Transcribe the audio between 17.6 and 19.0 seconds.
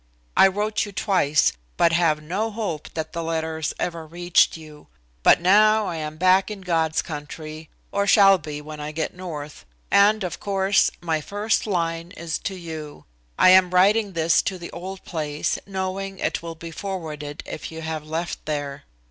you have left there.